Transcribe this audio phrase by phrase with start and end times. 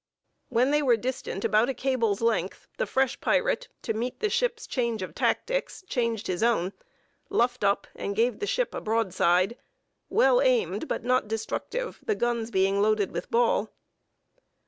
[0.49, 4.65] When they were distant about a cable's length, the fresh pirate, to meet the ship's
[4.65, 6.73] change of tactics, changed his own,
[7.29, 9.57] luffed up, and gave the ship a broadside,
[10.09, 13.69] well aimed but not destructive, the guns being loaded with ball.